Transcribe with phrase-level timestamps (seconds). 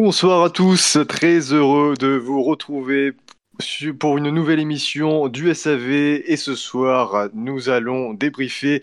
[0.00, 3.14] Bonsoir à tous, très heureux de vous retrouver
[3.98, 8.80] pour une nouvelle émission du SAV et ce soir nous allons débriefer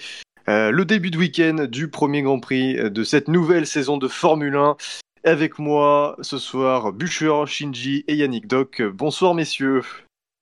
[0.49, 4.57] euh, le début de week-end du premier Grand Prix de cette nouvelle saison de Formule
[4.57, 4.75] 1.
[5.23, 8.81] Avec moi ce soir Bûcher, Shinji et Yannick Doc.
[8.81, 9.83] Bonsoir messieurs.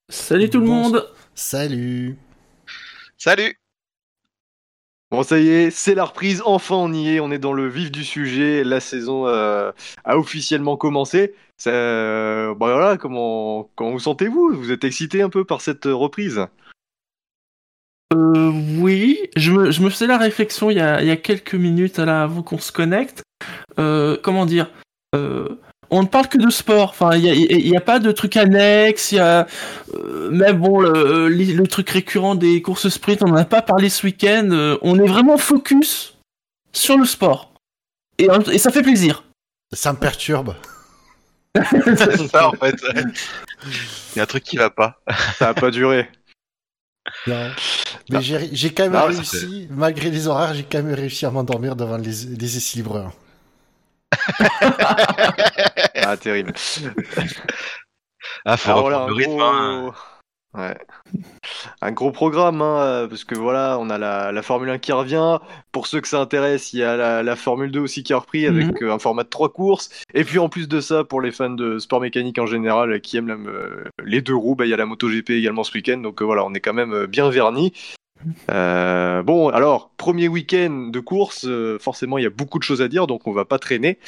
[0.09, 1.07] Salut tout le monde.
[1.35, 2.17] Salut.
[3.19, 3.59] Salut.
[5.13, 6.41] Bon, ça y est, c'est la reprise.
[6.43, 7.19] Enfin, on y est.
[7.19, 8.63] On est dans le vif du sujet.
[8.63, 9.71] La saison euh,
[10.05, 11.35] a officiellement commencé.
[11.55, 14.55] Ça, euh, bah voilà, comment, vous sentez-vous?
[14.55, 16.47] Vous êtes excité un peu par cette reprise?
[18.11, 22.57] Euh, Oui, je me, je faisais la réflexion il y a, quelques minutes avant qu'on
[22.57, 23.21] se connecte.
[23.77, 24.71] Comment dire?
[25.93, 26.89] On ne parle que de sport.
[26.89, 29.11] Enfin, il n'y a, pas de trucs annexes.
[29.11, 29.47] Il y a
[29.93, 33.21] euh, même bon le, truc récurrent des courses sprint.
[33.23, 34.49] On n'en a pas parlé ce week-end.
[34.51, 36.17] Euh, on est vraiment focus
[36.71, 37.53] sur le sport
[38.17, 39.23] et, et ça fait plaisir.
[39.71, 40.55] Ça me perturbe.
[41.55, 42.75] c'est ça en fait.
[43.63, 44.99] Il y a un truc qui va pas.
[45.37, 46.09] Ça va pas durer.
[47.27, 51.97] Mais j'ai quand même réussi, malgré les horaires, j'ai quand même réussi à m'endormir devant
[51.97, 53.11] les, les essais libres
[55.95, 56.53] ah, terrible.
[58.45, 59.39] Ah, faut Alors, le rythme.
[59.39, 59.93] Hein.
[60.55, 60.77] Ouais.
[61.81, 65.39] Un gros programme, hein, parce que voilà, on a la, Formule 1 qui revient.
[65.71, 68.45] Pour ceux que ça intéresse, il y a la, Formule 2 aussi qui a repris
[68.45, 68.87] avec mhm.
[68.87, 69.89] euh, un format de trois courses.
[70.13, 73.17] Et puis en plus de ça, pour les fans de sport mécanique en général qui
[73.17, 75.97] aiment euh, les deux roues, bah, il y a la MotoGP également ce week-end.
[75.97, 77.73] Donc euh, voilà, on est quand même bien vernis.
[78.51, 82.81] Euh, bon, alors, premier week-end de course, euh, forcément, il y a beaucoup de choses
[82.81, 83.99] à dire, donc on va pas traîner.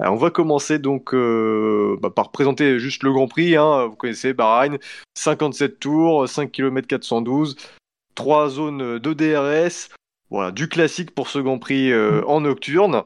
[0.00, 3.54] Euh, on va commencer donc bah, par présenter juste le Grand Prix.
[3.54, 3.86] Hein.
[3.86, 4.78] Vous connaissez Bahreïn,
[5.16, 7.54] 57 tours, 5 km 412,
[8.16, 9.90] 3 zones de DRS.
[10.28, 11.92] Voilà, du classique pour ce Grand Prix
[12.26, 13.04] en nocturne.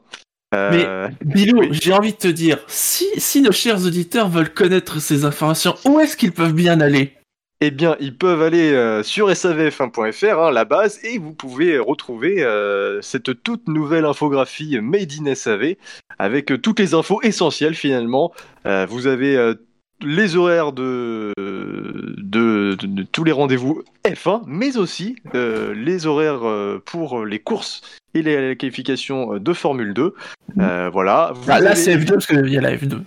[0.52, 0.86] Mais
[1.22, 5.74] Bilou, j'ai envie de te dire, si, si nos chers auditeurs veulent connaître ces informations,
[5.84, 7.17] où est-ce qu'ils peuvent bien aller?
[7.60, 12.42] Eh bien, ils peuvent aller euh, sur savf1.fr, hein, la base, et vous pouvez retrouver
[12.44, 15.74] euh, cette toute nouvelle infographie Made in SAV
[16.20, 18.32] avec euh, toutes les infos essentielles finalement.
[18.64, 19.54] vous avez
[20.00, 22.76] les horaires de, de,
[23.10, 26.42] tous les rendez-vous F1, mais aussi les horaires
[26.84, 27.82] pour les courses
[28.14, 30.14] et les, qualifications de Formule 2.
[30.92, 31.32] voilà.
[31.48, 33.00] Ah, là, c'est F2 parce qu'il y a la F2.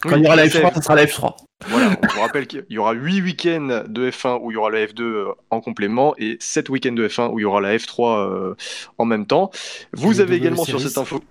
[0.00, 1.34] quand il y aura la F3, ça sera la F3.
[1.68, 4.70] Voilà, on vous rappelle qu'il y aura 8 week-ends de F1 où il y aura
[4.70, 7.76] la F2 euh, en complément et 7 week-ends de F1 où il y aura la
[7.76, 8.54] F3 euh,
[8.98, 9.50] en même temps.
[9.92, 11.22] Vous avez également sur cette info.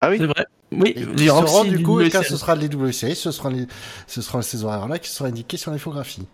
[0.00, 0.46] Ah oui C'est vrai.
[0.72, 3.66] Oui, il y aura du coup, et quand ce sera les WCS, ce sera, les,
[4.06, 6.26] ce sera ces horaires-là qui seront indiqués sur l'infographie.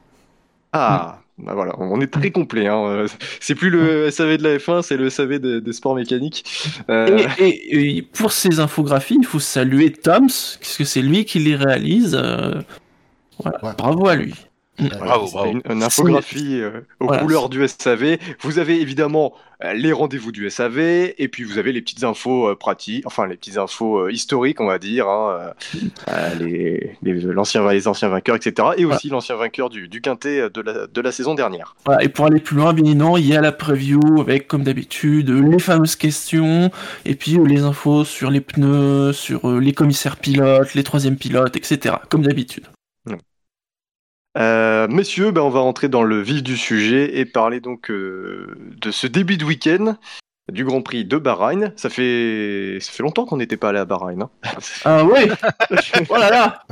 [0.72, 2.66] Ah, bah voilà, on est très complet.
[2.66, 3.06] Hein.
[3.40, 6.44] C'est plus le SAV de la F1, c'est le SAV des, sports mécaniques.
[6.90, 10.28] Euh, et, pour ces infographies, il faut saluer Toms,
[10.60, 12.14] puisque c'est lui qui les réalise.
[12.14, 12.60] Euh,
[13.78, 14.34] bravo à lui.
[14.78, 15.60] Bravo, bravo.
[15.70, 18.18] Une, infographie euh, aux couleurs du SAV.
[18.40, 22.48] Vous avez évidemment euh, les rendez-vous du SAV et puis vous avez les petites infos
[22.48, 25.52] euh, pratiques, enfin les petites infos historiques, on va dire, hein,
[26.38, 28.68] les, les, anciens, les anciens vainqueurs, etc.
[28.76, 31.74] Et aussi l'ancien vainqueur du, du quintet de la, de la saison dernière.
[32.00, 35.30] et pour aller plus loin, bien évidemment, il y a la preview avec, comme d'habitude,
[35.30, 36.70] les fameuses questions
[37.04, 41.96] et puis les infos sur les pneus, sur les commissaires pilotes, les troisièmes pilotes, etc.
[42.08, 42.66] Comme d'habitude.
[44.36, 48.54] Euh, messieurs, ben, on va rentrer dans le vif du sujet et parler donc euh,
[48.80, 49.96] de ce début de week-end
[50.52, 51.72] du Grand Prix de Bahreïn.
[51.76, 54.22] Ça fait, ça fait longtemps qu'on n'était pas allé à Bahreïn.
[54.22, 54.30] Hein.
[54.84, 55.28] ah ouais
[56.08, 56.62] Oh là là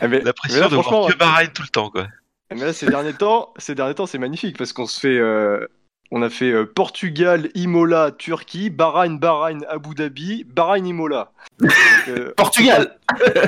[0.00, 2.06] ah, La pression de voir que Bahreïn tout le temps, quoi.
[2.50, 5.66] Mais là, ces derniers temps, ces derniers temps, c'est magnifique parce qu'on se fait, euh,
[6.14, 11.32] on a fait euh, Portugal, Imola, Turquie, Bahreïn, Bahreïn, Abu Dhabi, Bahreïn, Imola.
[12.08, 12.98] Euh, Portugal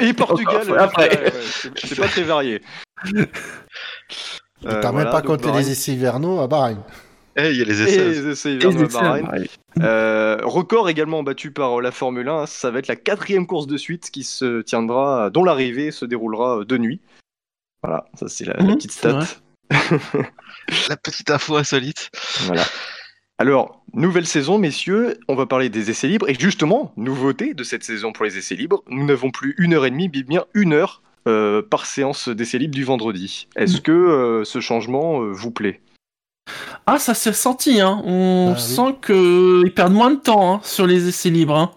[0.01, 1.31] Et Portugal, après.
[1.77, 2.63] c'est pas très varié.
[3.15, 6.83] Euh, T'as même pas compté les essais hivernaux à Bahreïn.
[7.37, 8.09] Eh, il y a les essais.
[8.09, 9.47] les essais hivernaux à Bahreïn.
[10.43, 14.11] record également battu par la Formule 1, ça va être la quatrième course de suite
[14.11, 17.03] qui se tiendra, dont l'arrivée se déroulera de nuit.
[17.83, 19.19] Voilà, ça c'est la, mhm, petite stat.
[20.89, 22.11] La petite info insolite.
[22.41, 22.65] Voilà.
[23.39, 26.29] Alors, nouvelle saison, messieurs, on va parler des essais libres.
[26.29, 29.87] Et justement, nouveauté de cette saison pour les essais libres, nous n'avons plus une heure
[29.87, 33.49] et demie, mais bien une heure euh, par séance d'essais libres du vendredi.
[33.57, 35.81] Est-ce que euh, ce changement euh, vous plaît?
[36.87, 38.03] Ah, ça s'est senti, hein.
[38.05, 41.57] On ah sent qu'ils perdent moins de temps hein, sur les essais libres.
[41.57, 41.73] Hein.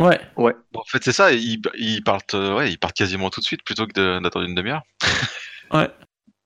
[0.00, 0.20] Ouais.
[0.36, 0.54] Ouais.
[0.74, 1.60] en fait, c'est ça, ils,
[2.02, 4.82] partent, ouais, ils partent quasiment tout de suite plutôt que d'attendre une demi-heure.
[5.72, 5.90] ouais.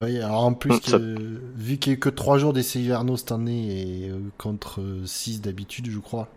[0.05, 0.95] Oui, alors en plus,
[1.57, 4.81] vu qu'il n'y a eu que 3 jours d'essai hivernaux cette année et euh, contre
[5.07, 6.29] 6 d'habitude, je crois.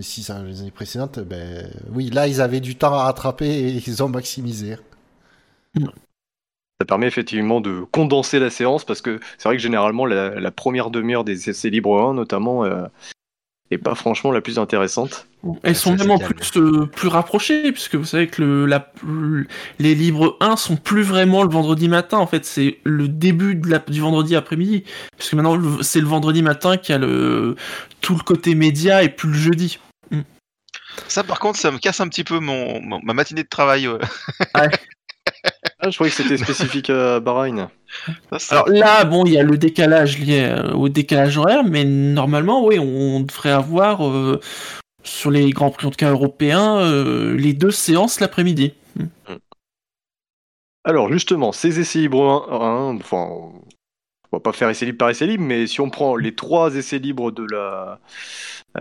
[0.00, 3.68] Si ça les années précédentes, ben oui, là ils avaient du temps à rattraper et
[3.86, 4.76] ils ont maximisé.
[5.76, 10.90] Ça permet effectivement de condenser la séance parce que c'est vrai que généralement la, première
[10.90, 12.86] demi-heure des essais libres 1 notamment euh,
[13.70, 15.26] est pas franchement la plus intéressante.
[15.62, 18.92] Elles sont même en plus, euh, plus rapprochées puisque vous savez que le, la,
[19.78, 23.68] les libres 1 sont plus vraiment le vendredi matin en fait c'est le début de
[23.68, 24.84] la, du vendredi après-midi
[25.16, 27.56] puisque maintenant c'est le vendredi matin qui a le
[28.00, 29.78] tout le côté média et plus le jeudi.
[30.10, 30.20] Mm.
[31.08, 33.88] Ça par contre ça me casse un petit peu mon, ma matinée de travail.
[33.88, 33.98] Ouais.
[35.84, 37.68] Ah, je croyais que c'était spécifique à Bahreïn.
[38.48, 42.64] Alors là, bon, il y a le décalage lié euh, au décalage horaire, mais normalement,
[42.64, 44.40] oui, on devrait avoir euh,
[45.02, 48.72] sur les grands prix en tout cas européens euh, les deux séances l'après-midi.
[48.96, 49.08] Hmm.
[50.84, 53.28] Alors justement, ces essais libres, hein, enfin,
[54.32, 56.74] on va pas faire essai libre par essai libre, mais si on prend les trois
[56.76, 58.00] essais libres de la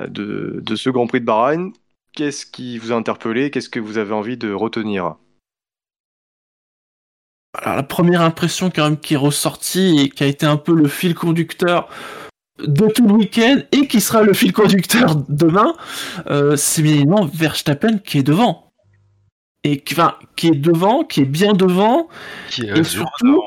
[0.07, 1.73] de, de ce Grand Prix de Bahreïn,
[2.13, 3.51] qu'est-ce qui vous a interpellé?
[3.51, 5.15] Qu'est-ce que vous avez envie de retenir?
[7.53, 10.73] Alors, la première impression quand même qui est ressortie et qui a été un peu
[10.73, 11.87] le fil conducteur
[12.59, 15.75] de tout le week-end et qui sera le fil conducteur demain,
[16.29, 18.71] euh, c'est bien évidemment Verstappen qui est devant.
[19.63, 22.09] Et qui, enfin, qui est devant, qui est bien devant,
[22.49, 23.41] qui est et surtout,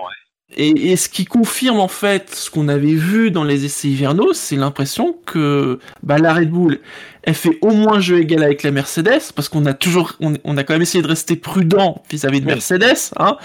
[0.56, 4.56] et, ce qui confirme en fait ce qu'on avait vu dans les essais hivernaux, c'est
[4.56, 6.80] l'impression que bah, la Red Bull,
[7.22, 10.64] elle fait au moins jeu égal avec la Mercedes, parce qu'on a toujours, on, a
[10.64, 13.36] quand même essayé de rester prudent vis-à-vis de Mercedes, hein.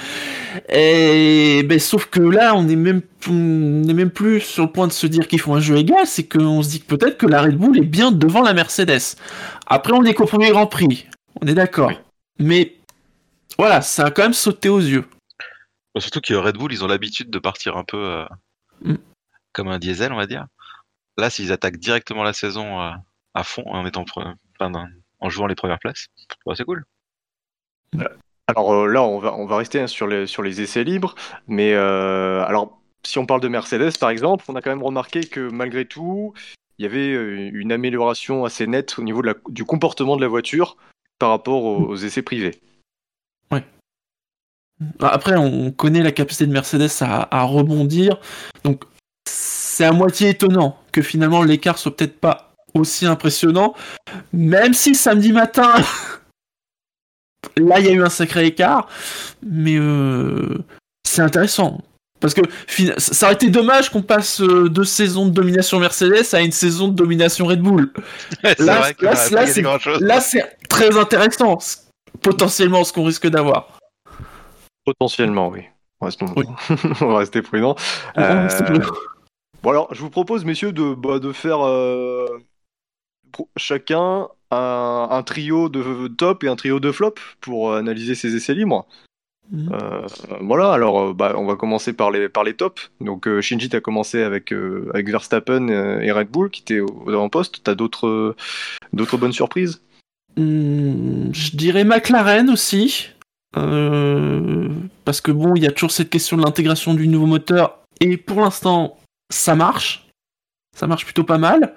[0.70, 4.94] Et ben, sauf que là, on est même, n'est même plus sur le point de
[4.94, 7.42] se dire qu'ils font un jeu égal, c'est qu'on se dit que peut-être que la
[7.42, 9.18] Red Bull est bien devant la Mercedes.
[9.68, 11.08] Après, on est qu'au premier Grand Prix,
[11.42, 11.92] on est d'accord.
[12.40, 12.76] Mais
[13.58, 15.04] voilà, ça a quand même sauté aux yeux.
[16.00, 18.26] Surtout que Red Bull, ils ont l'habitude de partir un peu euh,
[18.84, 18.96] mm.
[19.52, 20.46] comme un diesel, on va dire.
[21.18, 22.92] Là, s'ils attaquent directement la saison euh,
[23.34, 24.06] à fond en étant
[25.20, 26.08] en jouant les premières places,
[26.56, 26.86] c'est cool.
[28.48, 31.16] Alors euh, là, on va, on va rester hein, sur, les, sur les essais libres,
[31.48, 35.50] mais alors si on parle de Mercedes par exemple, on a quand même remarqué que
[35.50, 36.34] malgré tout,
[36.78, 37.12] il y avait
[37.50, 40.78] une amélioration assez nette au niveau de la, du comportement de la voiture
[41.20, 42.62] par rapport aux essais privés.
[45.00, 48.20] Après, on connaît la capacité de Mercedes à, rebondir,
[48.64, 48.84] donc
[49.28, 53.74] c'est à moitié étonnant que finalement l'écart soit peut-être pas aussi impressionnant,
[54.34, 55.74] même si samedi matin,
[57.58, 58.88] là il y a eu un sacré écart,
[59.44, 60.58] mais euh,
[61.08, 61.82] c'est intéressant.
[62.20, 62.42] Parce que
[62.98, 66.88] ça aurait été dommage qu'on passe euh, deux saisons de domination Mercedes à une saison
[66.88, 67.92] de domination Red Bull.
[68.60, 68.92] là,
[70.00, 71.58] là c'est très intéressant,
[72.22, 73.81] potentiellement, ce qu'on risque d'avoir.
[74.86, 75.62] Potentiellement, oui.
[76.02, 76.26] Restons...
[77.02, 77.76] on va rester prudent.
[78.18, 78.50] Euh,
[79.62, 82.26] bon alors, je vous propose, messieurs, de, bah, de faire euh,
[83.56, 88.88] chacun un, trio de top et un trio de flop pour analyser ces essais libres.
[89.52, 89.70] Mhm.
[89.74, 90.08] Euh,
[90.42, 92.92] voilà, alors bah, on va commencer par les, par les tops.
[93.00, 94.52] Donc Shinji, tu as commencé avec,
[94.94, 95.68] avec Verstappen
[96.02, 97.64] et Red Bull qui étaient au, avant-poste.
[97.64, 98.36] Tu as d'autres
[99.18, 99.82] bonnes surprises?
[100.36, 103.12] Hmm, Je dirais McLaren aussi.
[103.58, 104.70] Euh,
[105.06, 108.18] parce que bon, il y a toujours cette question de l'intégration du nouveau moteur, et
[108.18, 108.98] pour l'instant,
[109.30, 110.08] ça marche.
[110.76, 111.76] Ça marche plutôt pas mal.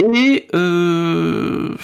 [0.00, 1.76] Et euh...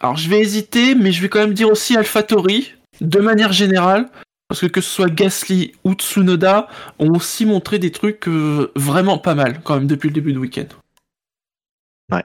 [0.00, 4.08] alors je vais hésiter, mais je vais quand même dire aussi AlphaTauri, de manière générale,
[4.48, 6.68] parce que que ce soit Gasly ou Tsunoda,
[6.98, 10.38] ont aussi montré des trucs euh, vraiment pas mal quand même depuis le début du
[10.38, 10.68] week-end.
[12.12, 12.24] Ouais.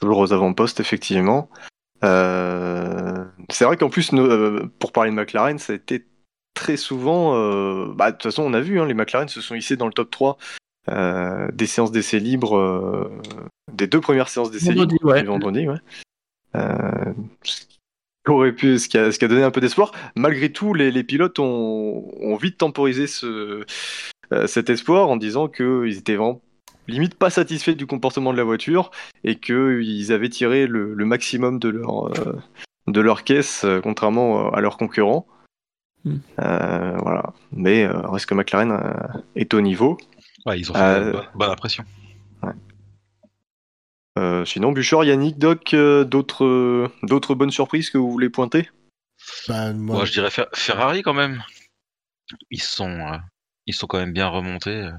[0.00, 1.50] Toujours aux avant-postes, effectivement.
[3.54, 6.06] C'est vrai qu'en plus, euh, pour parler de McLaren, ça a été
[6.54, 7.36] très souvent.
[7.36, 9.86] Euh, bah, de toute façon, on a vu, hein, les McLaren se sont hissés dans
[9.86, 10.38] le top 3
[11.52, 13.10] des séances d'essai libres,
[13.72, 15.22] des deux premières séances d'essai libres ouais.
[15.22, 15.66] vendredi.
[15.66, 15.78] Ouais.
[18.26, 19.92] aurait pu, ce qui, a, ce qui a donné un peu d'espoir.
[20.14, 23.64] Malgré tout, les, les pilotes ont, ont, vite temporisé ce,
[24.46, 26.42] cet espoir en disant qu'ils étaient vraiment
[26.88, 28.90] limite pas satisfaits du comportement de la voiture
[29.22, 32.36] et qu'ils avaient tiré le, maximum de leur, euh,
[32.86, 35.26] de leur caisse, euh, contrairement à leurs concurrents.
[36.04, 36.18] Hmm.
[36.38, 37.32] Euh, voilà.
[37.52, 38.78] Mais reste que McLaren
[39.36, 39.96] est au niveau.
[40.44, 41.84] Ouais, ils ont fait une bonne, impression.
[44.44, 48.70] sinon, Bouchard, Yannick, Doc, d'autres, d'autres bonnes surprises que vous voulez pointer?
[49.48, 50.04] Bah, moi...
[50.04, 51.42] je dirais Ferrari quand même.
[52.50, 53.18] Ils sont,
[53.66, 54.90] ils sont quand même bien remontés.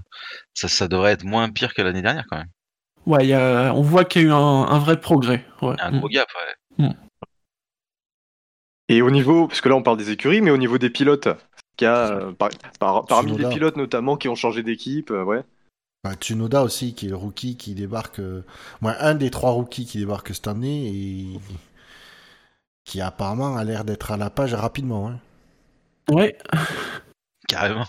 [0.55, 2.49] Ça, ça devrait être moins pire que l'année dernière quand même.
[3.05, 5.45] Ouais, on voit qu'il y a eu un, vrai progrès.
[5.61, 6.11] Un gros mm.
[6.11, 6.27] gap,
[6.79, 6.85] ouais.
[6.87, 6.93] Mm.
[8.87, 11.27] Et au niveau, parce que là on parle des écuries, mais au niveau des pilotes,
[11.75, 12.31] qu'il y a, euh,
[12.79, 15.43] parmi les pilotes notamment qui ont changé d'équipe, euh, ouais.
[16.03, 18.21] Bah, Tsunoda aussi, qui est le rookie qui débarque.
[18.81, 21.39] Moi, un des trois rookies qui débarquent cette année et
[22.83, 25.09] qui apparemment a l'air d'être à la page rapidement.
[25.09, 25.19] Hein.
[26.09, 26.37] Ouais.
[27.47, 27.87] Carrément.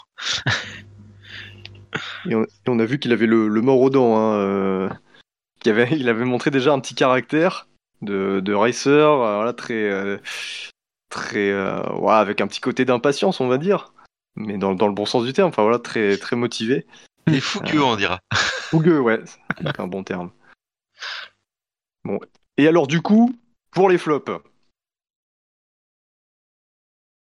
[2.29, 2.35] Et
[2.67, 4.17] on, a vu qu'il avait le, mort aux dents.
[4.17, 4.89] Hein, euh,
[5.67, 7.69] avait, il avait montré déjà un petit caractère
[8.03, 10.19] de, de racer, euh, voilà, très, euh,
[11.17, 13.93] très, ouais, avec un petit côté d'impatience, on va dire,
[14.37, 15.49] mais dans, dans, le bon sens du terme.
[15.49, 16.87] Enfin voilà, très, très motivé.
[17.27, 18.21] Et fougueux, on dira.
[18.35, 19.21] Fougueux, ouais,
[19.57, 20.31] c'est un bon terme.
[22.05, 22.21] Bon.
[22.57, 23.35] Et alors du coup,
[23.73, 24.31] pour les flops.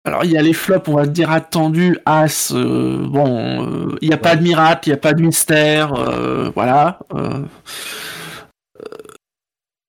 [0.04, 1.98] Alors il y a les flops, on va dire attendus.
[2.06, 5.22] As, euh, bon, euh, il n'y a pas de miracle, il n'y a pas de
[5.22, 6.98] mystère, euh, voilà.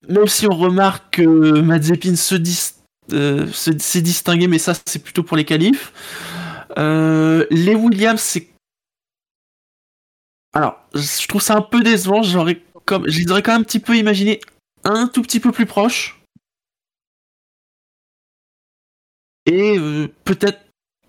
[0.07, 2.35] même si on remarque que Mazepin se
[3.53, 5.91] s'est distingué, mais ça c'est plutôt pour les qualifs.
[6.77, 8.49] les Williams, c'est
[10.53, 12.23] alors, je trouve ça un peu décevant.
[12.23, 14.39] J'aurais comme, je les aurais quand même un petit peu imaginé
[14.83, 16.19] un tout petit peu plus proche.
[19.45, 20.59] Et euh, peut-être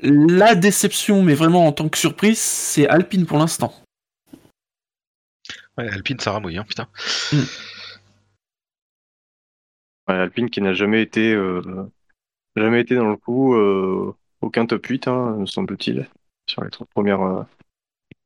[0.03, 3.75] la déception, mais vraiment en tant que surprise, c'est Alpine pour l'instant.
[5.79, 6.89] Ouais, Alpine, ça ramouille, hein, putain.
[7.33, 7.45] Hmm.
[10.19, 11.63] Alpine qui n'a jamais été euh,
[12.57, 16.09] jamais été dans le coup, euh, aucun top 8, hein, me semble-t-il,
[16.49, 17.47] sur les trois premières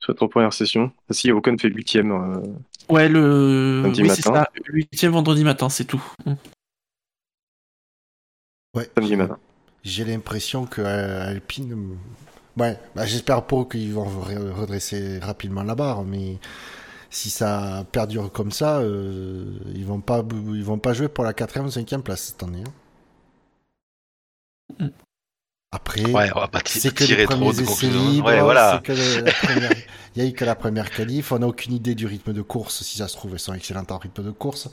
[0.00, 0.92] sur les trois premières sessions.
[1.08, 2.12] Ah, si, Ocon fait huitième.
[2.88, 6.04] ouais, le oui, c'est ça, huitième vendredi matin, c'est tout.
[8.74, 8.88] Ouais.
[8.96, 9.38] Samedi matin
[9.84, 11.98] j'ai l'impression que euh, Alpine.
[12.56, 16.38] Ouais, bah, j'espère pas qu'ils vont redresser rapidement la barre, mais
[17.14, 19.44] si ça perdure comme ça, euh,
[19.74, 22.64] ils vont pas, ils vont pas jouer pour la quatrième ou cinquième place cette année.
[24.80, 24.88] Hein.
[25.70, 28.80] Après, ouais, on va pas c'est que les premiers essais libres, ouais, voilà.
[28.82, 32.32] que il y a eu que la première qualif, on n'a aucune idée du rythme
[32.32, 32.82] de course.
[32.82, 34.68] Si ça se trouve, elles sont excellentes en rythme de course.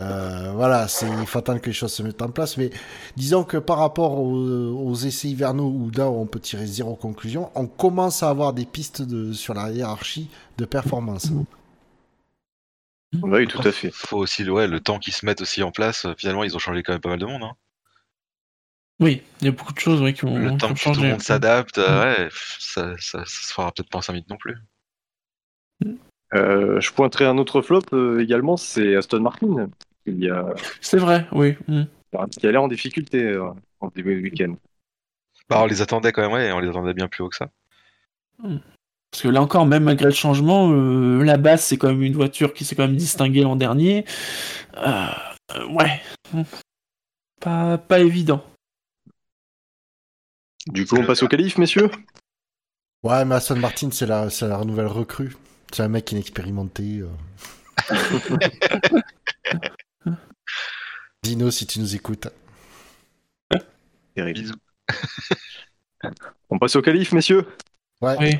[0.00, 2.56] Euh, voilà, c'est il faut attendre que les choses se mettent en place.
[2.56, 2.70] Mais
[3.16, 7.66] disons que par rapport aux, essais hivernaux où là on peut tirer zéro conclusion, on
[7.66, 10.28] commence à avoir des pistes de, sur la hiérarchie
[10.58, 11.30] de performance.
[13.22, 13.90] Oui, tout à fait.
[13.92, 16.06] Faut aussi ouais, le temps qu'ils se mettent aussi en place.
[16.18, 17.42] Finalement, ils ont changé quand même pas mal de monde.
[17.42, 17.54] Hein.
[19.00, 21.22] Oui, il y a beaucoup de choses qui ont Le temps que tout le monde
[21.22, 22.28] s'adapte, ouais,
[22.58, 24.56] ça, ça, se fera peut-être pas en 5 minutes non plus.
[26.34, 29.68] Euh, je pointerai un autre flop euh, également, c'est Aston Martin.
[30.80, 31.56] C'est vrai, oui.
[31.68, 31.84] Mm.
[32.38, 34.54] Qui a l'air en difficulté euh, en début de week-end.
[35.48, 37.50] Bah, on les attendait quand même, ouais, on les attendait bien plus haut que ça.
[38.38, 38.58] Mm.
[39.14, 42.52] Parce que là encore, même malgré le changement, la base c'est quand même une voiture
[42.52, 44.04] qui s'est quand même distinguée l'an dernier.
[44.74, 46.02] ouais.
[47.40, 48.44] Pas, pas évident.
[50.66, 51.92] Du coup, on passe au calife, messieurs?
[53.04, 55.36] Ouais, mais Aston Martin, c'est la, la nouvelle recrue.
[55.72, 57.02] C'est un mec inexpérimenté.
[57.02, 57.08] Euh.
[61.22, 62.26] Dino, si tu nous écoutes.
[64.16, 64.56] Bisous.
[66.50, 67.46] On passe au calife, messieurs?
[68.04, 68.16] Ouais.
[68.20, 68.30] Oui.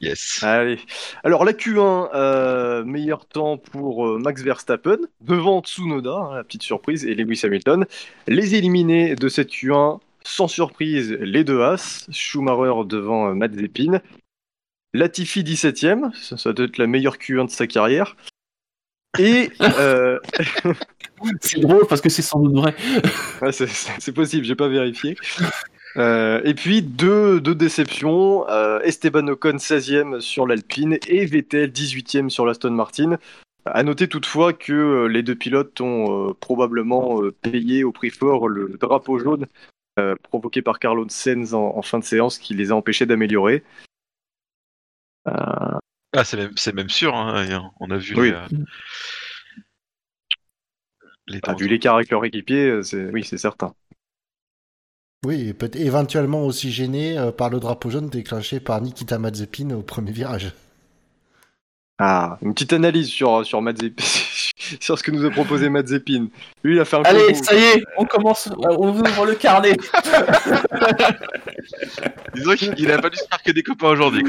[0.00, 0.42] Yes.
[0.42, 0.78] Allez.
[1.22, 6.62] Alors, la Q1, euh, meilleur temps pour euh, Max Verstappen, devant Tsunoda, hein, la petite
[6.62, 7.86] surprise, et Lewis Hamilton.
[8.28, 14.00] Les éliminés de cette Q1, sans surprise, les deux As, Schumacher devant Mazepin,
[14.94, 18.16] Latifi 17ème, ça, doit être la meilleure Q1 de sa carrière.
[19.18, 19.50] Et.
[19.60, 20.20] Euh,
[21.40, 22.74] c'est drôle parce que c'est sans doute vrai.
[23.52, 25.16] c'est possible, j'ai pas vérifié.
[25.96, 32.28] Euh, et puis deux, deux déceptions euh, Esteban Ocon 16ème sur l'Alpine et Vettel 18ème
[32.28, 33.18] sur l'Aston Martin.
[33.64, 39.18] À noter toutefois que les deux pilotes ont probablement payé au prix fort le drapeau
[39.18, 39.46] jaune
[40.24, 43.62] provoqué par Carlos Sainz en, fin de séance qui les a empêchés d'améliorer.
[45.28, 45.78] Euh,
[46.12, 48.32] ah, c'est même, même, sûr, hein, on a vu oui.
[51.26, 53.74] les, euh, vu l'écart avec leur équipier, euh, oui, c'est certain.
[55.24, 60.12] Oui, peut éventuellement aussi gêné par le drapeau jaune déclenché par Nikita Mazepin au premier
[60.12, 60.52] virage.
[61.98, 63.94] Ah, une petite analyse sur, sur Mazepin,
[64.80, 66.26] sur ce que nous a proposé Mazepin.
[66.64, 69.74] Lui, il a fait un Allez, ça y est, on commence, on ouvre le carnet.
[72.34, 74.24] Disons qu'il a pas dû se faire que des copains aujourd'hui.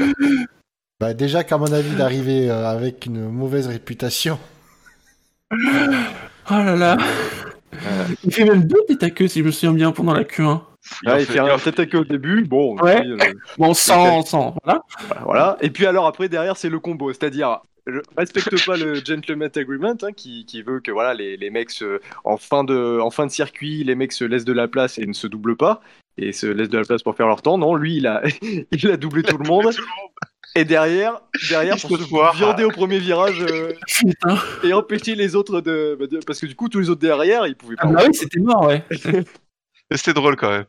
[1.00, 4.38] Bah déjà qu'à mon avis d'arriver euh, avec une mauvaise réputation.
[5.52, 5.56] Oh
[6.50, 6.96] là là.
[8.24, 10.60] Il fait même deux têtes à queue si je me souviens bien pendant la Q1.
[11.04, 12.76] Ah, il, fait, un tête à queue au début, bon.
[12.78, 13.04] Ouais.
[13.06, 13.16] Euh,
[13.58, 14.82] bon, sans, sans, voilà.
[15.22, 15.56] Voilà.
[15.60, 19.94] Et puis alors après derrière c'est le combo, c'est-à-dire je respecte pas le gentleman agreement
[20.02, 21.70] hein, qui, qui, veut que voilà les, les mecs
[22.24, 25.06] en fin de en fin de circuit les mecs se laissent de la place et
[25.06, 25.80] ne se doublent pas
[26.18, 27.58] et se laissent de la place pour faire leur temps.
[27.58, 28.22] Non, lui il a
[28.72, 29.70] il a doublé tout le monde.
[30.56, 33.74] Et derrière, derrière pour se viander au premier virage euh,
[34.64, 37.54] et empêcher les autres bah, de, Parce que du coup, tous les autres derrière, ils
[37.54, 37.88] pouvaient pas.
[37.88, 38.82] Ah bah oui, c'était mort, ouais.
[39.90, 40.64] c'était drôle quand même.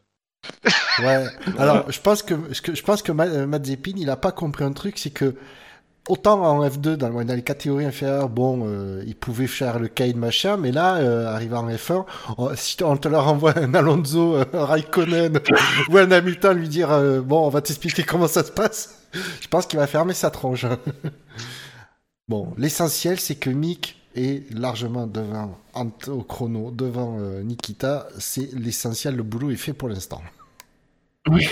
[1.00, 1.26] Ouais.
[1.58, 3.12] Alors, je pense que je pense que
[3.98, 5.36] il a pas compris un truc, c'est que
[6.08, 10.58] autant en F2, dans, les catégories inférieures, bon, euh, ils pouvaient faire le Kane machin,
[10.58, 12.06] mais là, euh, arrivant en F1,
[12.56, 15.40] si on te leur envoie un Alonso, euh, un Raikkonen
[15.90, 19.48] ou un Hamilton lui dire, euh, bon, on va t'expliquer comment ça se passe, je
[19.48, 20.66] pense qu'il va fermer sa tronche.
[22.28, 25.58] bon, l'essentiel, c'est que Mick est largement devant
[26.08, 28.08] au chrono, devant Nikita.
[28.18, 30.22] C'est l'essentiel, le boulot est fait pour l'instant.
[31.30, 31.48] Oui.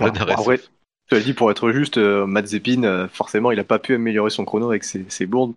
[0.00, 0.60] en vrai,
[1.08, 4.44] tu as dit pour être juste, euh, euh, forcément, il n'a pas pu améliorer son
[4.44, 5.54] chrono avec ses, ses bourdes.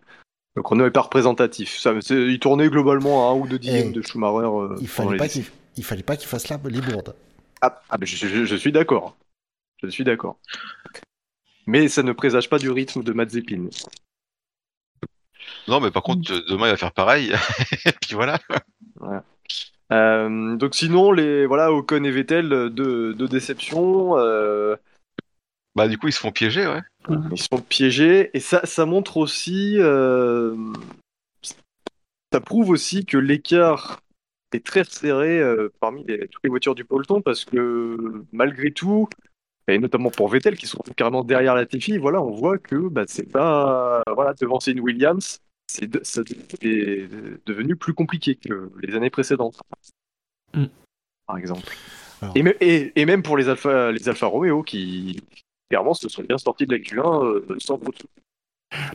[0.55, 1.77] Le chrono n'est pas représentatif.
[1.77, 4.47] Ça, il tournait globalement à un ou deux dixièmes de Schumacher.
[4.47, 5.27] Euh, il, fallait pas
[5.77, 7.15] il fallait pas qu'il fasse là les bourdes.
[7.61, 9.15] Ah, ah je, suis d'accord.
[9.81, 10.37] Je suis d'accord.
[11.67, 13.67] Mais ça ne présage pas du rythme de Mazepin.
[15.67, 17.33] Non, mais par contre, demain il va faire pareil.
[17.86, 18.39] et puis voilà.
[19.89, 24.15] donc sinon, les voilà, Ocon et Vettel, de, de déception.
[25.77, 26.81] Bah du coup ils se font piéger, ouais.
[27.31, 30.55] Ils se font piéger et ça, ça montre aussi, euh,
[32.33, 34.01] ça prouve aussi que l'écart
[34.53, 39.07] est très serré euh, parmi les, toutes les voitures du peloton parce que malgré tout,
[39.67, 43.03] et notamment pour Vettel qui sont carrément derrière la Tiffy, voilà, on voit que bah,
[43.05, 45.89] c'est pas voilà devant une Williams, c'est
[47.45, 49.59] devenu plus compliqué que les années précédentes,
[50.53, 50.65] mm.
[51.27, 51.74] par exemple.
[52.36, 55.21] Et, et, même pour les Alpha, les Alpha Romeo qui,
[55.69, 57.91] clairement, se sont bien sortis de la Q1 euh, sans trop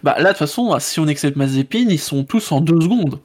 [0.03, 3.21] Bah là, de toute façon, si on accepte Mazepin, ils sont tous en deux secondes.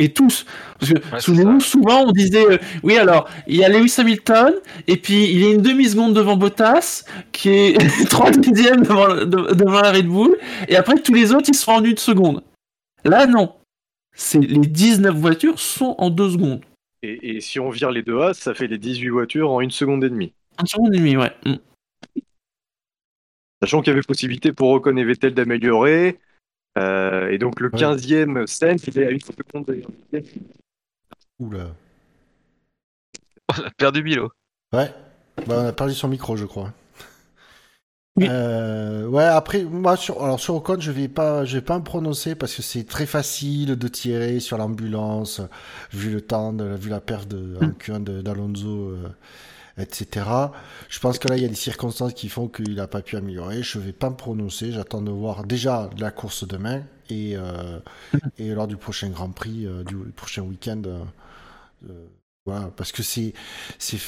[0.00, 0.46] Et tous.
[0.78, 4.54] Parce que souvenez-vous, souvent on disait euh, oui alors il y a Lewis Hamilton
[4.86, 9.08] et puis il y a une demi seconde devant Bottas qui est 30 dixièmes devant,
[9.26, 10.38] devant la Red Bull
[10.68, 12.44] et après tous les autres ils sont en une seconde.
[13.04, 13.54] Là non.
[14.14, 16.64] C'est les 19 voitures sont en deux secondes.
[17.02, 19.70] Et, et, si on vire les deux A, ça fait les 18 voitures en une
[19.70, 20.32] seconde et demie.
[20.60, 21.32] Une seconde et demie, ouais.
[21.46, 22.20] Mm.
[23.62, 26.18] Sachant qu'il y avait possibilité pour Ocon et Vettel d'améliorer.
[26.76, 29.82] Euh, et donc le 15e Sainz, il est à une seconde de
[31.38, 31.74] Oula.
[33.48, 34.30] On a perdu Milo.
[34.72, 34.92] Ouais.
[35.46, 36.72] Bah, on a perdu son micro, je crois.
[38.20, 41.84] Euh, ouais, après, moi, sur, alors sur Ocon, je vais pas, je vais pas me
[41.84, 45.40] prononcer parce que c'est très facile de tirer sur l'ambulance,
[45.92, 48.22] vu le temps, de, vu la perte de, mm.
[48.22, 48.68] d'Alonso.
[48.68, 49.08] Euh,
[49.78, 50.26] etc.
[50.88, 53.16] Je pense que là, il y a des circonstances qui font qu'il n'a pas pu
[53.16, 53.62] améliorer.
[53.62, 54.72] Je vais pas me prononcer.
[54.72, 57.78] J'attends de voir déjà la course demain et, euh,
[58.38, 60.82] et lors du prochain Grand Prix, euh, du prochain week-end.
[60.86, 62.04] Euh,
[62.44, 63.34] voilà, parce que c'est
[63.78, 63.98] c'est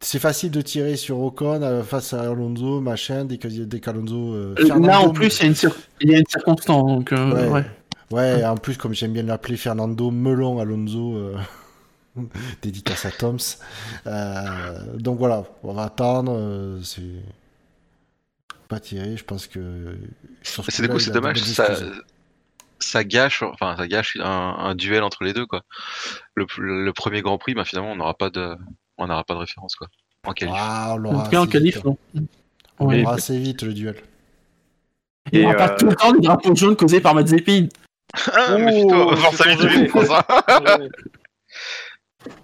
[0.00, 4.54] facile de tirer sur Ocon face à Alonso, machin, dès qu'Alonso.
[4.56, 6.86] là, en plus, il y, a une circonstance.
[6.86, 7.48] Donc, ouais.
[7.48, 7.64] ouais.
[8.10, 8.44] ouais.
[8.44, 11.32] en plus, comme j'aime bien l'appeler, Fernando Melon Alonso.
[12.62, 13.38] dédicace à Toms.
[14.06, 16.32] Euh, donc voilà, on va attendre.
[16.34, 17.22] Euh, c'est
[18.68, 19.96] pas tiré, je pense que.
[20.42, 21.42] C'est du coup, c'est dommage.
[21.42, 21.74] Ça,
[22.78, 25.62] ça gâche, enfin, ça gâche un, duel entre les deux, quoi.
[26.34, 28.56] Le, premier Grand Prix, bah, finalement, on n'aura pas de,
[28.98, 29.88] on n'aura pas de référence, quoi.
[30.24, 30.54] En qualif.
[30.56, 31.96] Ah, on l'aura en qualif, non.
[32.78, 33.96] On l'aura assez vite le duel.
[35.32, 37.68] Et on n'aura pas tout le temps les drapeaux jaunes causés par Mazepin.
[38.32, 38.56] Ah,
[39.16, 39.42] force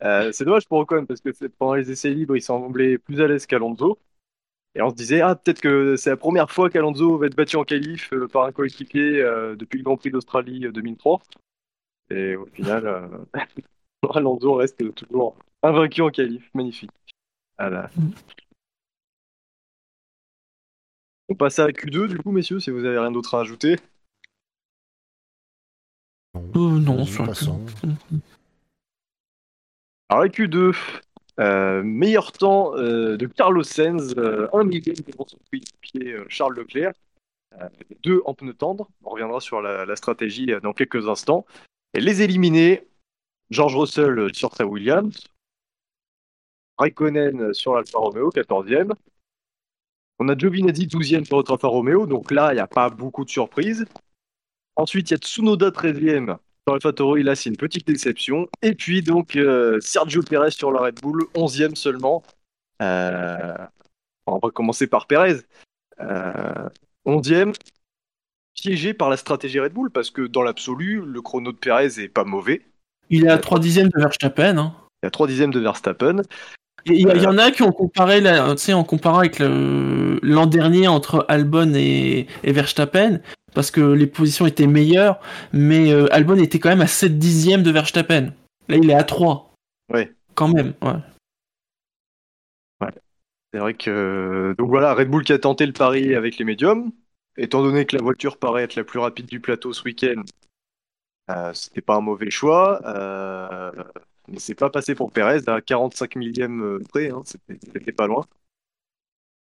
[0.05, 3.27] Euh, c'est dommage pour Ocon parce que pendant les essais libres, il semblait plus à
[3.27, 3.99] l'aise qu'Alonso.
[4.77, 7.57] Et on se disait, ah, peut-être que c'est la première fois qu'Alonso va être battu
[7.57, 11.21] en qualif euh, par un coéquipier euh, depuis le Grand Prix d'Australie 2003.
[12.11, 13.11] Et au final,
[14.15, 16.48] Alonso reste toujours invaincu en qualif.
[16.55, 16.90] Magnifique.
[17.59, 17.90] Voilà.
[21.29, 23.77] On passe à Q2 du coup, messieurs, si vous avez rien d'autre à ajouter.
[26.35, 27.27] Non, non sur
[30.12, 30.77] alors, Q2,
[31.40, 36.92] euh, meilleur temps euh, de Carlos Sainz, euh, un millième devant son coéquipier Charles Leclerc,
[38.03, 38.90] deux en pneus tendres.
[39.05, 41.46] On reviendra sur la, stratégie dans quelques instants.
[41.94, 42.87] Et les éliminés,
[43.51, 45.32] George Russell sur sa Williams,
[46.78, 48.92] Raikkonen sur l'Alfa Romeo, 14e.
[50.18, 53.24] On a Giovinazzi 12e sur notre Alfa Romeo, donc là, il n'y a pas beaucoup
[53.24, 53.85] de surprises.
[54.76, 58.48] Ensuite, il y a Tsunoda 13e sur AlphaTauri, là, c'est une petite déception.
[58.62, 62.22] Et puis, donc, euh, Sergio Perez sur la Red Bull, 11e seulement.
[62.80, 63.56] Euh,
[64.26, 65.40] on va commencer par Perez.
[67.04, 67.52] 11e, euh,
[68.54, 72.08] piégé par la stratégie Red Bull, parce que dans l'absolu, le chrono de Perez est
[72.08, 72.62] pas mauvais.
[73.11, 74.56] Il est à 3 dixièmes de Verstappen.
[74.58, 74.76] Hein.
[75.02, 76.22] Il est à 3 dixièmes de Verstappen.
[76.87, 81.25] Il y, en a qui ont comparé, tu sais, en comparant avec l'an dernier entre
[81.29, 83.21] Albon et, Verstappen,
[83.55, 85.21] parce que les positions étaient meilleures,
[85.53, 88.33] mais Albon était quand même à 7 dixièmes de Verstappen.
[88.68, 89.55] Là, il est à 3.
[89.92, 90.12] Ouais.
[90.35, 90.90] Quand même, ouais.
[92.81, 92.92] Ouais.
[93.53, 94.55] C'est vrai que.
[94.59, 96.90] Donc voilà, Red Bull qui a tenté le pari avec les médiums.
[97.37, 100.23] Étant donné que la voiture paraît être la plus rapide du plateau ce week-end,
[101.31, 102.81] euh, c'était pas un mauvais choix.
[102.85, 103.71] Euh,
[104.33, 108.25] mais c'est pas passé pour Perez à 45 millième euh, près, hein, c'était pas loin.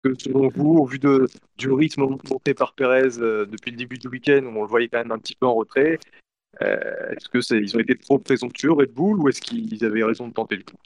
[0.04, 4.08] Que selon vous, au vu de, du rythme monté par Perez depuis le début du
[4.08, 5.98] week-end, où on le voyait quand même un petit peu en retrait,
[6.60, 10.34] est-ce que ils ont été trop présomptueux Red Bull ou est-ce qu'ils avaient raison de
[10.34, 10.76] tenter le coup?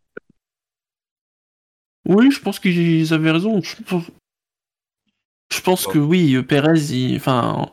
[2.07, 3.61] Oui, je pense qu'ils avaient raison.
[3.63, 7.71] Je pense, que oui, Perez, enfin,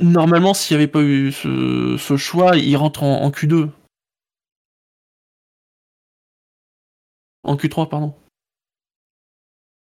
[0.00, 3.68] normalement, s'il n'y avait pas eu ce, choix, il rentre en, Q2.
[7.44, 8.14] En Q3, pardon.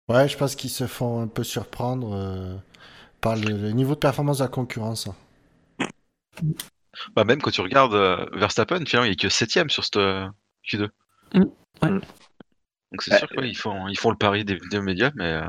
[0.09, 2.57] Ouais, je pense qu'ils se font un peu surprendre euh,
[3.21, 5.09] par le, niveau de performance de la concurrence.
[7.15, 10.27] Bah même quand tu regardes euh, Verstappen, finalement, il est que 7ème sur ce euh,
[10.67, 10.89] Q2.
[11.35, 11.45] Mm,
[11.83, 11.91] ouais.
[11.91, 15.41] Donc c'est sûr qu'ils font, ils font le pari des vidéos médias, mais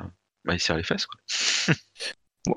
[0.45, 1.08] bah, il serre les fesses.
[1.08, 1.19] Quoi.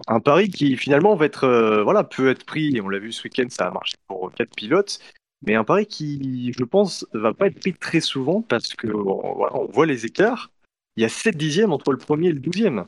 [0.07, 3.13] un pari qui finalement va être, euh, voilà, peut être pris, et on l'a vu
[3.13, 4.99] ce week-end, ça a marché pour quatre pilotes,
[5.47, 9.67] mais un pari qui, je pense, va pas être pris très souvent parce que on
[9.67, 10.51] voit les écarts.
[10.97, 12.87] Il y a 7 dixièmes entre le premier et le douzième.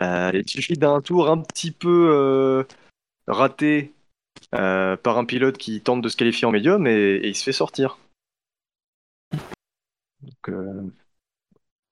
[0.00, 2.64] Euh, il suffit d'un tour un petit peu euh,
[3.26, 3.92] raté
[4.50, 7.98] par un pilote qui tente de se qualifier en médium et, il se fait sortir.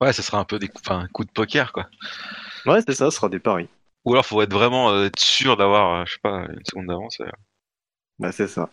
[0.01, 1.87] Ouais, ça sera un peu des un coup de poker, quoi.
[2.65, 3.67] Ouais, c'est ça, ce sera des paris.
[4.05, 6.87] Ou alors, faut être vraiment euh, être sûr d'avoir, euh, je sais pas, une seconde
[6.87, 7.19] d'avance.
[7.21, 7.29] Euh.
[8.19, 8.71] Bah, c'est ça.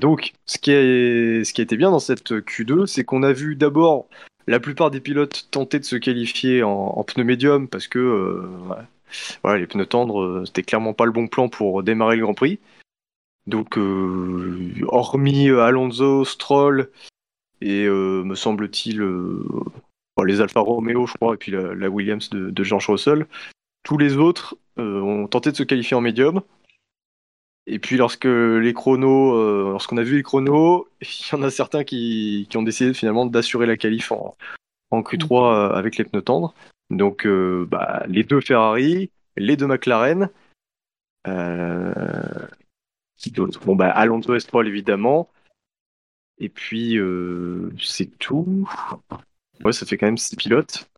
[0.00, 4.08] Donc, ce qui, a été bien dans cette Q2, c'est qu'on a vu d'abord
[4.46, 8.42] la plupart des pilotes tenter de se qualifier en, pneus médium parce que
[9.42, 12.58] voilà, les pneus tendres, c'était clairement pas le bon plan pour démarrer le Grand Prix.
[13.46, 13.78] Donc,
[14.88, 16.90] hormis Alonso, Stroll
[17.60, 19.00] et me semble-t-il
[20.24, 23.26] les Alfa Romeo, je crois, et puis la, Williams de, George Russell.
[23.82, 26.42] Tous les autres euh, ont tenté de se qualifier en médium.
[27.70, 31.50] Et puis lorsque les chronos, euh, lorsqu'on a vu les chronos, il y en a
[31.50, 34.34] certains qui, ont décidé finalement d'assurer la qualif en,
[34.90, 36.54] Q3 euh, avec les pneus tendres.
[36.88, 40.30] Donc bah, les deux Ferrari, les deux McLaren,
[43.66, 45.28] Bon bah Alonso Estroll évidemment.
[46.38, 46.98] Et puis
[47.78, 48.66] c'est tout.
[49.62, 50.88] Ouais, ça fait quand même 6 pilotes.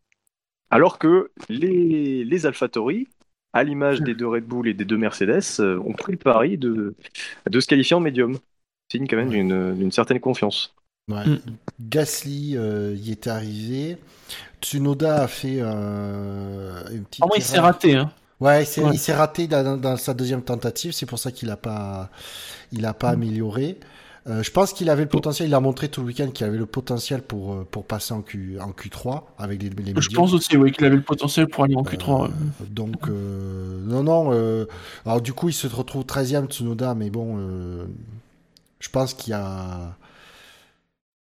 [0.69, 3.09] Alors que les, les AlphaTauri,
[3.53, 6.57] à l'image des deux Red Bull et des deux Mercedes, euh, ont pris le pari
[6.57, 6.95] de,
[7.49, 8.37] de se qualifier en médium.
[8.91, 10.73] Signe quand même d'une certaine confiance.
[11.09, 11.25] Ouais.
[11.25, 11.39] Mm.
[11.79, 13.97] Gasly euh, y est arrivé.
[14.61, 17.23] Tsunoda a fait euh, une petite.
[17.23, 17.95] Ah, il s'est raté.
[17.95, 18.11] Hein.
[18.39, 20.91] Ouais, il s'est raté dans, sa deuxième tentative.
[20.93, 22.09] C'est pour ça qu'il n'a pas,
[22.71, 23.13] il a pas mm.
[23.13, 23.77] amélioré.
[24.27, 26.57] Euh, je pense qu'il avait le potentiel, il a montré tout le week-end qu'il avait
[26.57, 30.33] le potentiel pour, euh, pour passer en, Q, en Q3 avec les, les Je pense
[30.33, 32.25] aussi oui, qu'il avait le potentiel pour aller en Q3.
[32.25, 32.29] Euh,
[32.69, 34.67] donc, non, non.
[35.05, 37.37] alors, du coup, il se retrouve 13ème Tsunoda, mais bon,
[38.79, 39.97] je pense qu'il y a.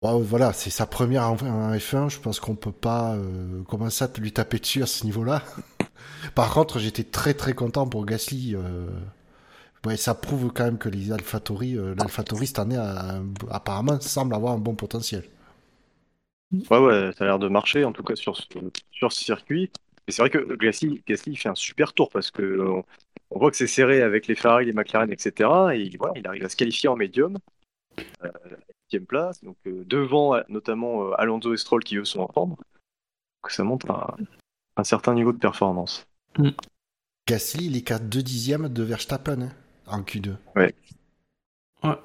[0.02, 2.10] voilà, c'est sa première en, F1.
[2.10, 3.15] Je pense qu'on peut pas
[3.69, 5.41] commencer à lui taper dessus à ce niveau-là.
[6.36, 8.58] Par contre, j'étais très très content pour Gasly
[9.86, 12.82] ouais, ça prouve quand même que les AlphaTauri, euh, l'AlphaTauri cette année,
[13.50, 15.24] apparemment, semble avoir un bon potentiel.
[16.69, 18.43] Ouais, ouais, ça a l'air de marcher, en tout cas sur ce,
[18.91, 19.72] sur ce circuit.
[20.08, 22.60] Et c'est vrai que Gasly, Gasly fait un super tour parce que
[23.32, 25.50] on, voit que c'est serré avec les Ferrari, les McLaren, etc.
[25.74, 27.38] Et voilà, il arrive à se qualifier en médium,
[28.24, 28.30] euh,
[28.91, 32.52] 10 place, donc euh, devant notamment euh, Alonso et Stroll qui eux sont en forme.
[32.52, 34.15] Donc ça montre un,
[34.76, 36.06] un certain niveau de performance.
[36.38, 36.50] Mm.
[37.28, 39.41] Gasly, il est qu'à 2 dixièmes de Verstappen.
[39.41, 39.52] Hein
[39.88, 40.36] en Q2.
[40.56, 40.74] Ouais.
[41.84, 41.98] Ouais.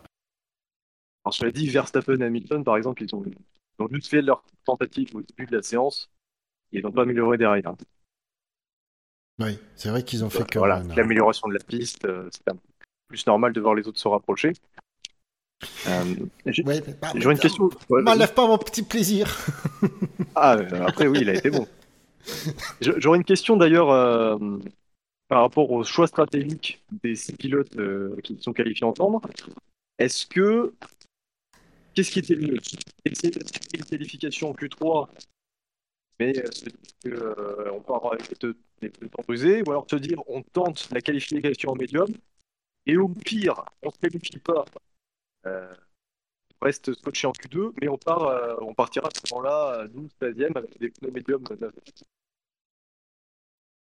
[1.25, 3.25] Alors, je l'ai dit, Verstappen et Hamilton, par exemple, ils ont,
[3.91, 6.11] juste fait leur tentative au début de la séance.
[6.73, 7.75] Ils n'ont pas amélioré derrière.
[9.39, 10.59] Oui, c'est vrai qu'ils ont fait que.
[10.59, 12.43] Voilà, l'amélioration de la piste, euh, c'est
[13.09, 14.53] plus normal de voir les autres se rapprocher.
[15.89, 16.15] Euh,
[16.47, 17.71] J'aurais une question.
[17.91, 19.37] M'enlève pas mon petit plaisir.
[20.35, 21.67] ah, euh, après, oui, il a été bon.
[22.81, 23.91] J'aurais une question d'ailleurs.
[23.91, 24.39] Euh,
[25.29, 29.21] par rapport au choix stratégique des six pilotes euh, qui sont qualifiés en tendre,
[29.99, 30.75] est-ce que
[31.95, 32.59] qu'est-ce qui était le mieux
[33.05, 33.35] Essayer
[33.75, 35.09] une qualification en Q3,
[36.19, 36.49] mais euh,
[37.07, 38.43] euh, on part avec
[38.81, 42.09] les temps brisés, ou alors se dire on tente la qualification en médium,
[42.87, 44.65] et au pire, on ne se qualifie pas
[46.61, 50.79] reste scotché en Q2, mais on, part, on partira à ce moment-là 12, 13e avec
[50.79, 51.45] des pneus médiums.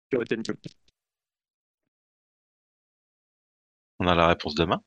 [0.10, 0.38] Qui aurait été.
[4.04, 4.82] On a la réponse demain.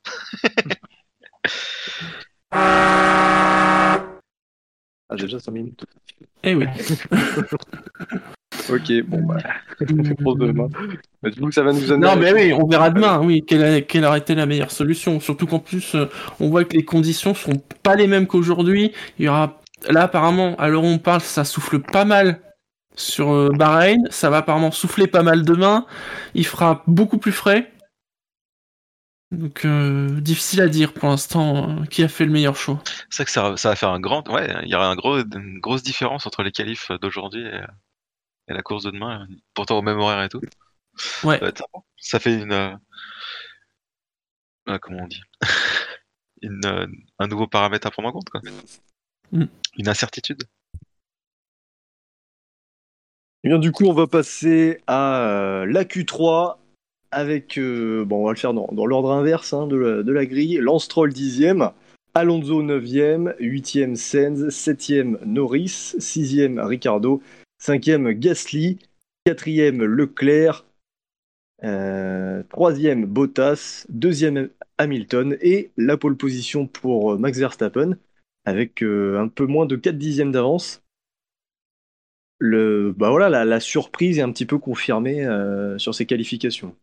[2.51, 3.99] Ah,
[5.15, 5.85] j'ai déjà 5 minutes.
[6.43, 6.67] Eh oui.
[8.69, 9.37] ok, bon, bah,
[9.79, 10.67] réponse demain.
[11.23, 12.07] Mais du coup, ça va nous amener.
[12.07, 15.19] Non, mais oui, on verra demain, oui, quelle, a- quelle aurait été la meilleure solution?
[15.19, 16.05] Surtout qu'en plus, euh,
[16.39, 18.91] on voit que les conditions sont pas les mêmes qu'aujourd'hui.
[19.17, 22.39] Il y aura, là, apparemment, à l'heure où on parle, ça souffle pas mal
[22.95, 24.03] sur euh, Bahreïn.
[24.11, 25.87] Ça va apparemment souffler pas mal demain.
[26.35, 27.71] Il fera beaucoup plus frais.
[29.31, 32.79] Donc, euh, difficile à dire pour l'instant euh, qui a fait le meilleur show.
[33.09, 34.27] C'est vrai que ça, ça va faire un grand.
[34.29, 37.61] Ouais, il y aura un gros, une grosse différence entre les qualifs d'aujourd'hui et,
[38.49, 39.27] et la course de demain.
[39.53, 40.41] Pourtant au même horaire et tout.
[41.23, 41.37] Ouais.
[41.39, 41.79] Ça, va être sympa.
[41.97, 42.53] Ça fait une.
[44.69, 45.21] euh, comment on dit?
[46.43, 46.87] Une, euh,
[47.19, 48.41] Un nouveau paramètre à prendre en compte, quoi.
[49.31, 49.45] Mm.
[49.77, 50.43] Une incertitude.
[53.43, 56.57] Eh bien, du coup, on va passer à euh, la Q3
[57.17, 57.57] avec.
[57.57, 60.57] euh, bon, on va le faire dans, dans l'ordre inverse hein, de, la, grille.
[60.57, 61.73] Lance Troll 10e,
[62.13, 67.21] Alonso 9e, 8e Sainz, 7e Norris, 6e Ricardo,
[67.61, 68.79] 5e Gasly,
[69.27, 70.65] 4e Leclerc,
[71.63, 75.37] euh, 3e Bottas, 2e Hamilton.
[75.41, 77.97] Et la pole position pour euh, Max Verstappen
[78.45, 80.83] avec euh, un peu moins de 4 dixièmes d'avance.
[82.39, 86.75] Le, bah voilà, la, la surprise est un petit peu confirmée euh, sur ces qualifications.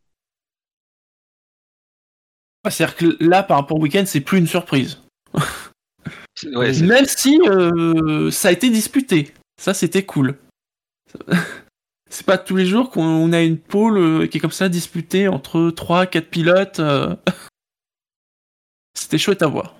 [2.65, 5.01] Ouais, C'est-à-dire que là, par rapport au week-end, c'est plus une surprise.
[6.53, 9.33] Ouais, Même si euh, ça a été disputé.
[9.59, 10.37] Ça, c'était cool.
[12.11, 15.27] C'est pas tous les jours qu'on a une pole euh, qui est comme ça disputée
[15.29, 16.81] entre 3 4 pilotes.
[16.81, 17.17] euh.
[18.99, 19.77] C'était chouette à voir.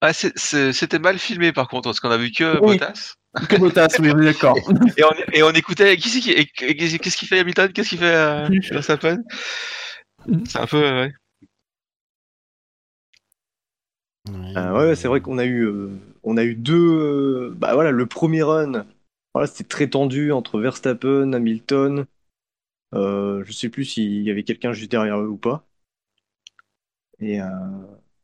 [0.00, 2.78] Ah, c'était mal filmé par contre, parce qu'on a vu que Oui.
[2.78, 3.14] Bottas.
[3.48, 4.56] Que Bottas, oui, on est d'accord.
[4.96, 5.96] Et on, et on écoutait.
[5.96, 7.72] Qu'est-ce qu'il fait Hamilton?
[7.72, 9.18] Qu'est-ce qu'il fait euh, Verstappen?
[10.48, 10.80] C'est un peu.
[10.80, 11.12] ouais.
[14.28, 15.90] Ouais, Euh, ouais, ouais, c'est vrai qu'on a eu, euh,
[16.22, 16.76] on a eu deux.
[16.76, 18.86] euh, bah voilà, le premier run,
[19.34, 22.06] voilà, c'était très tendu entre Verstappen, Hamilton.
[22.94, 25.66] Euh, je sais plus s'il y avait quelqu'un juste derrière eux ou pas.
[27.20, 27.46] Et euh,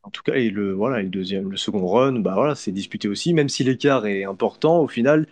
[0.02, 2.72] en tout cas, et le voilà, et le deuxième, le second run, bah voilà, c'est
[2.72, 4.80] disputé aussi, même si l'écart est important.
[4.80, 5.26] Au final,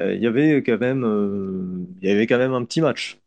[0.00, 3.20] euh, il y avait quand même, euh, il y avait quand même un petit match.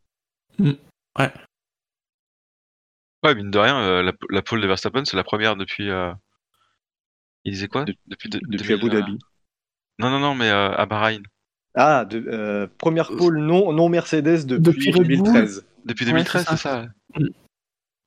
[3.24, 5.90] Ouais, mine de rien, euh, la, la pole de Verstappen, c'est la première depuis.
[5.90, 6.12] euh,
[7.44, 9.18] Il disait quoi De- Depuis, de- Depuis 2000, Abu Dhabi.
[9.98, 11.22] Non, non, non, mais euh, à Bahreïn.
[11.74, 15.16] Ah, de, euh, première pole non, non Mercedes depuis, Depuis Red Bull.
[15.18, 15.64] 2013.
[15.84, 16.86] Depuis Ouais, 2013, c'est c'est ça.
[17.16, 17.26] Mm.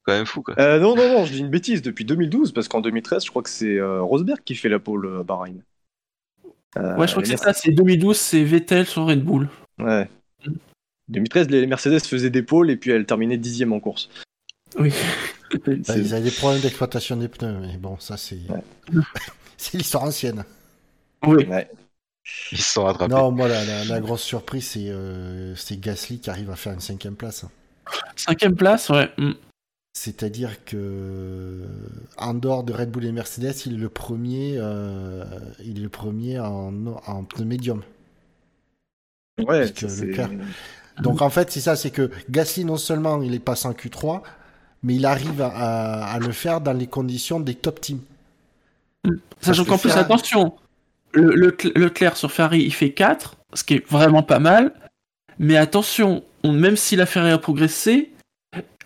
[0.05, 0.59] Quand même fou, quoi.
[0.59, 3.41] Euh, non, non, non, je dis une bêtise, depuis 2012, parce qu'en 2013, je crois
[3.41, 5.63] que c'est euh, Rosberg qui fait la pole euh, à Bahreïn.
[6.77, 9.47] Euh, Ouais, je crois que c'est ça, c'est 2012, c'est Vettel sur Red Bull.
[9.79, 10.09] Ouais.
[11.07, 14.09] 2013, les Mercedes faisaient des pôles et puis elles terminaient dixième en course.
[14.77, 14.91] Oui.
[15.67, 18.39] Ils avaient des problèmes d'exploitation des pneus, mais bon, ça c'est.
[19.57, 20.43] c'est l'histoire ancienne.
[21.25, 21.45] oui.
[21.45, 21.69] Ouais.
[22.53, 23.13] Ils se sont rattrapés.
[23.13, 26.71] Non, moi la, la- la grosse surprise c'est euh, c'est Gasly qui arrive à faire
[26.71, 27.43] une cinquième place.
[28.15, 29.11] Cinquième place, ouais.
[29.17, 29.31] Mm.
[29.93, 31.65] C'est-à-dire que
[32.17, 35.25] en dehors de Red Bull et Mercedes, il est le premier, euh,
[35.65, 36.73] il est le premier en,
[37.05, 37.83] en pneu médium.
[39.39, 40.29] Ouais, c'est- Leclerc-
[41.01, 44.21] Donc en fait, c'est ça, c'est que Gasly non seulement il est passé en Q3,
[44.83, 48.01] mais il arrive à, le faire dans les conditions des top teams.
[49.39, 50.53] Sachant que qu'en plus, attention,
[51.13, 51.55] le,
[52.15, 54.73] sur Ferrari, il fait 4, ce qui est vraiment pas mal.
[55.39, 58.11] Mais attention, on- même si la Ferrari a progressé,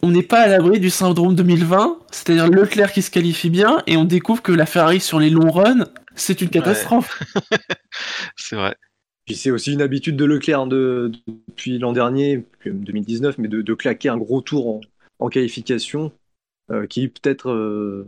[0.02, 3.98] on n'est pas à l'abri du syndrome 2020, c'est-à-dire Leclerc qui se qualifie bien, et
[3.98, 7.22] on découvre que la Ferrari sur les longs runs, c'est une catastrophe.
[8.36, 8.76] C'est vrai.
[9.26, 11.12] Puis c'est aussi une habitude de Leclerc hein, de,
[11.50, 14.82] depuis l'an dernier, depuis 2019, mais de, de claquer un gros tour en,
[15.20, 16.12] en qualification,
[16.72, 18.08] euh, qui peut-être euh,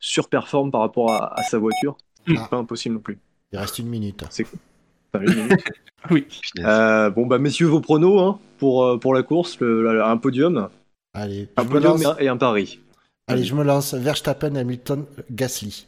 [0.00, 1.96] surperforme par rapport à, à sa voiture.
[2.26, 2.36] Mm.
[2.36, 3.18] C'est pas impossible non plus.
[3.52, 4.22] Il reste une minute.
[4.22, 5.64] Enfin, une minute.
[6.08, 6.24] Punaise.
[6.58, 10.68] Euh, bon bah messieurs vos pronos hein, pour, pour la course, le- un podium,
[11.14, 12.02] Allez, un podium lance.
[12.02, 12.80] et un, et un pari.
[13.26, 13.94] Allez, je me lance.
[13.94, 15.86] Verstappen, Hamilton, Gasly.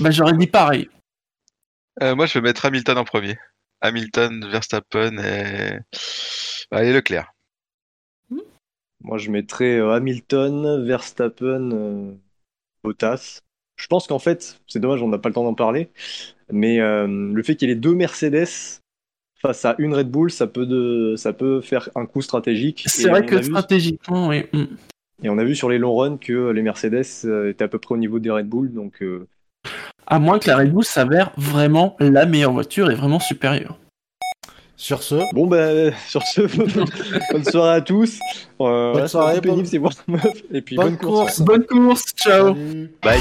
[0.00, 0.88] Bah, j'aurais dit pareil.
[2.02, 3.36] Euh, moi, je vais mettre Hamilton en premier.
[3.82, 5.78] Hamilton, Verstappen et.
[6.70, 7.32] Allez, Leclerc.
[9.02, 12.12] Moi, je mettrais euh, Hamilton, Verstappen, euh,
[12.82, 13.40] Bottas.
[13.76, 15.90] Je pense qu'en fait, c'est dommage, on n'a pas le temps d'en parler,
[16.50, 18.80] mais euh, le fait qu'il y ait deux Mercedes
[19.34, 22.84] face à une Red Bull, ça peut, de, ça peut faire un coup stratégique.
[22.86, 24.44] C'est Et vrai que stratégiquement, oui.
[24.52, 24.64] Mm.
[25.22, 27.04] Et on a vu sur les longs runs que les Mercedes
[27.48, 29.02] étaient à peu près au niveau des Red Bull, donc.
[30.06, 33.78] À moins que la Red Bull s'avère vraiment la meilleure voiture et vraiment supérieure.
[34.76, 35.14] Sur ce.
[35.34, 36.42] Bon, ben, sur ce,
[37.32, 38.18] bonne soirée à tous.
[38.58, 39.80] bonne soirée, pénible, c'est
[40.52, 41.40] Et puis bonne, course.
[41.40, 42.54] Bonne course, ciao.
[43.02, 43.20] Bye.